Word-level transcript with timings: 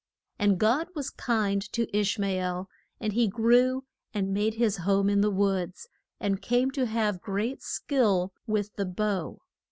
And 0.39 0.57
God 0.57 0.87
was 0.95 1.11
kind 1.11 1.61
to 1.73 1.95
Ish 1.95 2.17
ma 2.17 2.25
el, 2.31 2.67
and 2.99 3.13
he 3.13 3.27
grew, 3.27 3.83
and 4.15 4.33
made 4.33 4.55
his 4.55 4.77
home 4.77 5.11
in 5.11 5.21
the 5.21 5.29
woods, 5.29 5.87
and 6.19 6.41
came 6.41 6.71
to 6.71 6.87
have 6.87 7.21
great 7.21 7.61
skill 7.61 8.33
with 8.47 8.75
the 8.77 8.85
bow. 8.85 9.41